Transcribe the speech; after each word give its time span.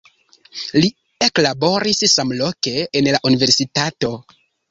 Li 0.83 0.87
eklaboris 1.25 2.01
samloke 2.15 2.73
en 3.01 3.11
la 3.17 3.23
universitato. 3.33 4.13